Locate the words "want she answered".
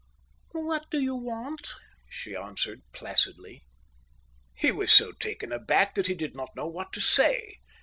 1.15-2.81